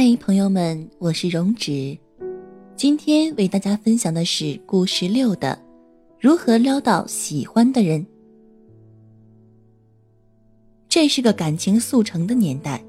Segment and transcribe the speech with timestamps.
[0.00, 1.98] 嗨，朋友们，我是容止，
[2.76, 5.60] 今天为大家分享的是故事六的
[6.20, 8.06] 如何撩到喜欢的人。
[10.88, 12.80] 这是个感情速成的年代，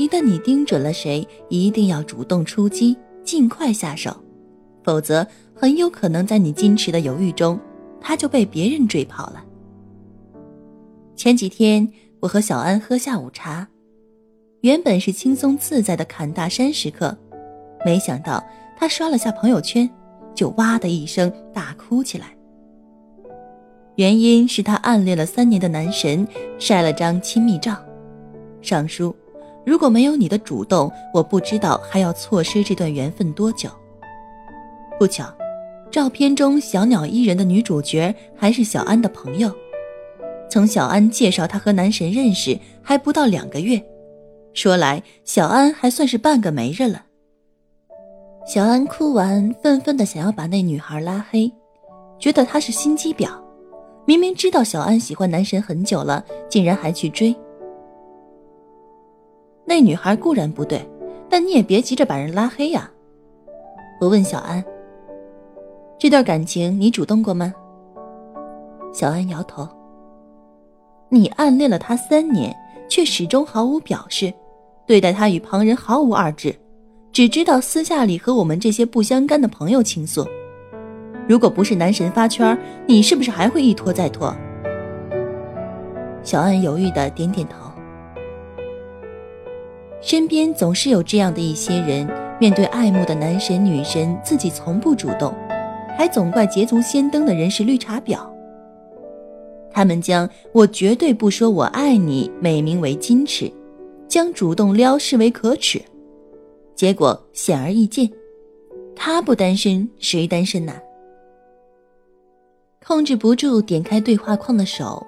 [0.00, 4.12] 一旦你盯准了谁，一定要主动出击，尽快下手，
[4.82, 7.56] 否则很有可能在你矜持的犹豫中，
[8.00, 9.44] 他就被别人追跑了。
[11.14, 13.68] 前几天，我和小安喝下午茶。
[14.62, 17.16] 原本是轻松自在的侃大山时刻，
[17.84, 18.42] 没想到
[18.78, 19.90] 他刷了下朋友圈，
[20.36, 22.26] 就哇的一声大哭起来。
[23.96, 26.26] 原因是他暗恋了三年的男神
[26.60, 27.76] 晒了张亲密照，
[28.60, 29.14] 上书
[29.66, 33.68] ：“如果没有你的主动，我不知道还要错失这段缘分多久。”
[34.96, 35.26] 不巧，
[35.90, 39.52] 照片中小鸟依人的女主角还是小安的朋友。
[40.48, 43.84] 从小安介绍他和男神认识，还不到两个月。
[44.54, 47.06] 说来，小安还算是半个媒人了。
[48.44, 51.50] 小安哭完，愤愤的想要把那女孩拉黑，
[52.18, 53.30] 觉得她是心机婊。
[54.04, 57.34] 明明知道小安喜欢男神很久了，竟然还去追。
[59.64, 60.84] 那女孩固然不对，
[61.30, 62.90] 但你也别急着把人拉黑呀。
[64.00, 64.62] 我问小安
[65.98, 67.54] ：“这段感情你主动过吗？”
[68.92, 69.66] 小安摇头
[71.08, 72.54] ：“你暗恋了他三年，
[72.90, 74.34] 却始终毫无表示。”
[74.86, 76.54] 对待他与旁人毫无二致，
[77.12, 80.26] 只知道私下里和我们这些不相干的朋友倾诉。
[81.28, 84.34] 如果不是男神发圈，你是不是还会一拖再拖？
[86.22, 87.70] 小安犹豫的点点头。
[90.00, 92.08] 身边总是有这样的一些人，
[92.40, 95.32] 面对爱慕的男神女神，自己从不主动，
[95.96, 98.18] 还总怪捷足先登的人是绿茶婊。
[99.70, 103.50] 他们将我绝对不说我爱你美名为矜持。
[104.12, 105.80] 将主动撩视为可耻，
[106.74, 108.06] 结果显而易见，
[108.94, 110.78] 他不单身谁单身呐？
[112.84, 115.02] 控制不住点开对话框的手，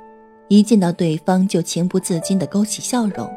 [0.49, 3.31] 一见到对方就情不自禁的勾起笑容。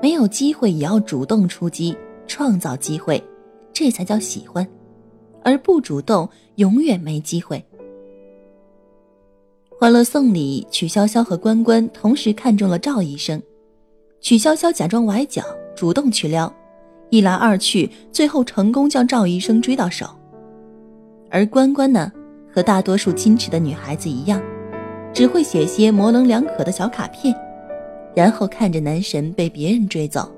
[0.00, 1.94] 没有机会也要主动出击，
[2.26, 3.22] 创造机会，
[3.74, 4.66] 这才叫喜欢。
[5.44, 7.62] 而不主动，永远没机会。
[9.78, 13.42] 欢乐颂里，曲筱绡和关关同时看中了赵医生。
[14.20, 15.42] 曲筱绡假装崴脚，
[15.74, 16.52] 主动去撩，
[17.08, 20.06] 一来二去，最后成功将赵医生追到手。
[21.30, 22.12] 而关关呢，
[22.52, 24.40] 和大多数矜持的女孩子一样，
[25.14, 27.34] 只会写些模棱两可的小卡片，
[28.14, 30.30] 然后看着男神被别人追走。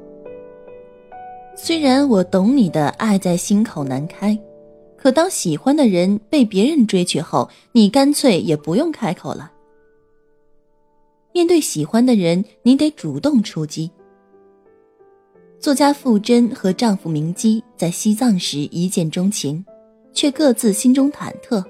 [1.56, 4.38] 虽然我懂你的爱在心口难开，
[4.96, 9.50] 可当喜欢的人被别人追去后，你干脆也不用开口了。
[11.32, 13.90] 面对喜欢的人，你得主动出击。
[15.58, 19.64] 作家傅真和丈夫明基在西藏时一见钟情，
[20.12, 21.64] 却各自心中忐忑。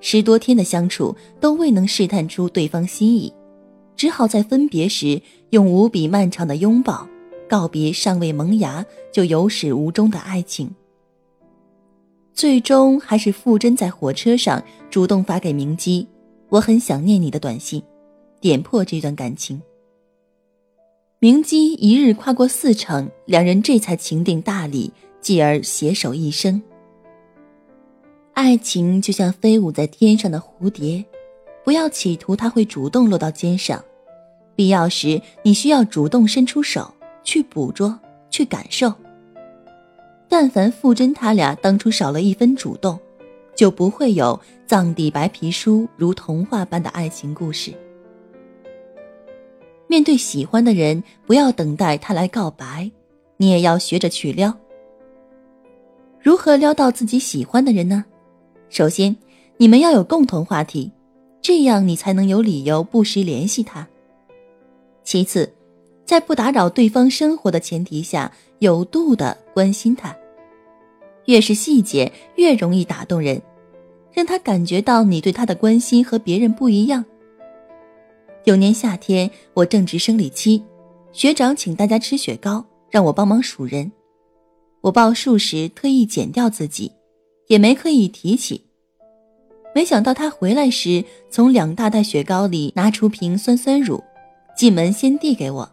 [0.00, 3.32] 十多天的相处都未能试探出对方心意，
[3.94, 7.06] 只好在分别时用无比漫长的拥抱
[7.48, 10.68] 告别尚未萌芽就有始无终的爱情。
[12.34, 14.60] 最终还是傅真在火车上
[14.90, 16.08] 主动发给明基
[16.50, 17.80] ：“我很想念你的短信。”
[18.42, 19.62] 点破这段感情。
[21.20, 26.60] 明基一日跨过四城，两人这才情定大理，继而携手一生。
[28.34, 31.04] 爱情就像飞舞在天上的蝴蝶，
[31.64, 33.82] 不要企图它会主动落到肩上，
[34.56, 36.92] 必要时你需要主动伸出手
[37.22, 37.96] 去捕捉、
[38.28, 38.92] 去感受。
[40.28, 42.98] 但凡傅真他俩当初少了一分主动，
[43.54, 47.72] 就不会有藏地白皮书如童话般的爱情故事。
[49.92, 52.90] 面对喜欢的人，不要等待他来告白，
[53.36, 54.56] 你也要学着去撩。
[56.18, 58.02] 如何撩到自己喜欢的人呢？
[58.70, 59.14] 首先，
[59.58, 60.90] 你们要有共同话题，
[61.42, 63.86] 这样你才能有理由不时联系他。
[65.04, 65.52] 其次，
[66.06, 70.16] 在不打扰对方生活的前提下，有度的关心他。
[71.26, 73.42] 越是细节，越容易打动人，
[74.10, 77.04] 让他感觉到你对他的关心和别人不一样。
[78.44, 80.60] 有年夏天，我正值生理期，
[81.12, 83.90] 学长请大家吃雪糕，让我帮忙数人。
[84.80, 86.90] 我报数时特意减掉自己，
[87.46, 88.64] 也没刻意提起。
[89.72, 94.02] 没想到他回来时，从两大袋雪糕里拿出瓶酸酸乳，
[94.56, 95.70] 进门先递给我。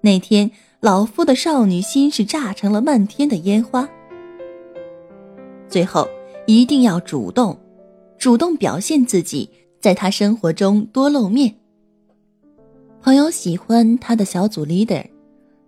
[0.00, 0.48] 那天
[0.78, 3.88] 老夫的少女心是炸成了漫天的烟花。
[5.68, 6.08] 最后
[6.46, 7.58] 一定要主动，
[8.16, 9.50] 主动表现自己，
[9.80, 11.52] 在他生活中多露面。
[13.04, 15.04] 朋友喜欢他的小组 leader，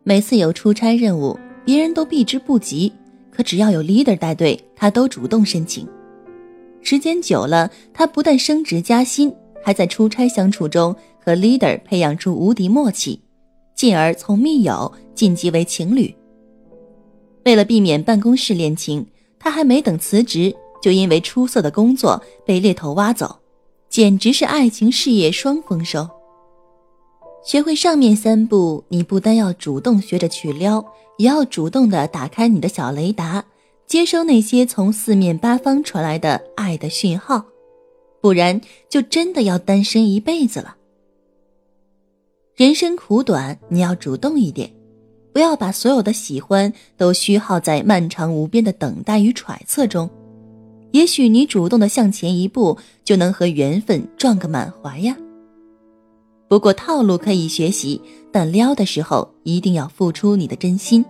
[0.04, 2.90] 每次有出差任务，别人都避之不及，
[3.30, 5.86] 可只要有 leader 带队，他都主动申请。
[6.80, 9.30] 时间久了，他不但升职加薪，
[9.62, 13.20] 还在出差相处中和 leader 培养出无敌默契，
[13.74, 16.14] 进而从密友晋级为情侣。
[17.44, 19.06] 为了避免办公室恋情，
[19.38, 23.38] 他还没等辞职，就因为出色的工作被猎头挖走，
[23.90, 26.08] 简直是爱情事业双丰收。
[27.46, 30.84] 学会上面三步，你不单要主动学着去撩，
[31.16, 33.44] 也要主动的打开你的小雷达。
[33.86, 37.46] 接收那些从四面八方传来的爱的讯号，
[38.20, 38.60] 不然
[38.90, 40.74] 就真的要单身一辈子了。
[42.56, 44.68] 人生苦短，你要主动一点，
[45.32, 50.10] 不要把所有的喜欢都虚耗在漫长无边的等待与揣测中。
[50.90, 55.16] 也许你主动的向前一步，就能和缘分撞个满怀呀。
[56.48, 58.00] 不过套路可以学习，
[58.30, 61.04] 但撩的时候一定要付出你的真心，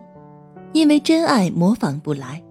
[0.72, 2.42] 因为真爱模仿不来。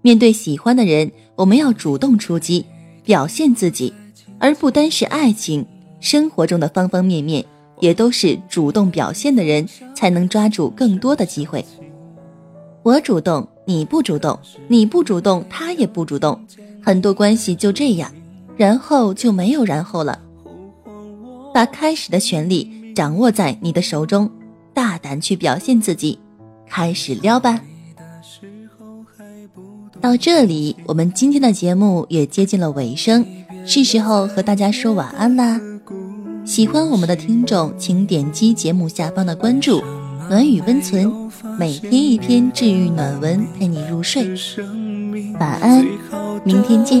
[0.00, 2.64] 面对喜欢的人，我们要主动出击，
[3.04, 3.92] 表现自己，
[4.38, 5.64] 而不单是爱情，
[6.00, 7.44] 生活中的方方面面
[7.78, 11.64] 也都是主动表现的人才能抓住更多的机会。
[12.82, 14.36] 我主动，你不主动，
[14.66, 16.44] 你不主动，他也不主动，
[16.82, 18.10] 很多关系就这样，
[18.56, 20.18] 然后就没有然后了。
[21.52, 24.30] 把开始的权利掌握在你的手中，
[24.72, 26.18] 大胆去表现自己，
[26.66, 27.60] 开始撩吧。
[30.00, 33.24] 到这里，我们今天的节目也接近了尾声，
[33.64, 35.60] 是时候和大家说晚安啦。
[36.44, 39.80] 喜欢我们的听众，请点击节目下方的关注
[40.28, 44.34] “暖雨温存”，每天一篇治愈暖文陪你入睡。
[45.38, 45.86] 晚安，
[46.44, 47.00] 明天见。